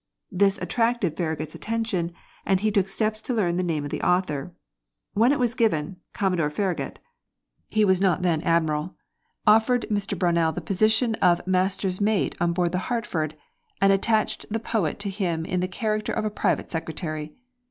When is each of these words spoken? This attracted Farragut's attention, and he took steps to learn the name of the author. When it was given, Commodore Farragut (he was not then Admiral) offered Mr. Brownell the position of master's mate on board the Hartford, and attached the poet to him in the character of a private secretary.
This 0.31 0.57
attracted 0.57 1.15
Farragut's 1.15 1.53
attention, 1.53 2.11
and 2.43 2.59
he 2.59 2.71
took 2.71 2.87
steps 2.87 3.21
to 3.21 3.35
learn 3.35 3.57
the 3.57 3.61
name 3.63 3.83
of 3.83 3.91
the 3.91 4.01
author. 4.01 4.51
When 5.13 5.31
it 5.31 5.37
was 5.37 5.53
given, 5.53 5.97
Commodore 6.11 6.49
Farragut 6.49 6.97
(he 7.69 7.85
was 7.85 8.01
not 8.01 8.23
then 8.23 8.41
Admiral) 8.41 8.95
offered 9.45 9.85
Mr. 9.91 10.17
Brownell 10.17 10.53
the 10.53 10.59
position 10.59 11.13
of 11.21 11.45
master's 11.45 12.01
mate 12.01 12.35
on 12.41 12.51
board 12.51 12.71
the 12.71 12.79
Hartford, 12.89 13.37
and 13.79 13.93
attached 13.93 14.47
the 14.49 14.59
poet 14.59 14.97
to 15.01 15.09
him 15.11 15.45
in 15.45 15.59
the 15.59 15.67
character 15.67 16.11
of 16.11 16.25
a 16.25 16.31
private 16.31 16.71
secretary. 16.71 17.35